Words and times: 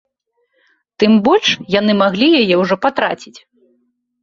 Тым 1.03 1.11
больш, 1.27 1.51
яны 1.79 1.93
маглі 2.01 2.27
яе 2.41 2.55
ўжо 2.63 2.75
патраціць. 2.89 3.37